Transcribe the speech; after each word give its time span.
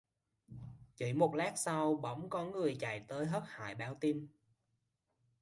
Chỉ 0.95 1.13
một 1.13 1.35
lát 1.35 1.53
sau 1.55 1.95
bỗng 1.95 2.29
có 2.29 2.45
người 2.45 2.77
chạy 2.79 2.99
tới 3.07 3.25
hớt 3.25 3.43
hải 3.47 3.75
báo 3.75 3.95
tin 4.01 4.27